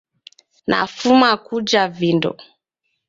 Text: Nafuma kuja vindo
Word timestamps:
Nafuma 0.67 1.29
kuja 1.45 1.87
vindo 1.87 2.37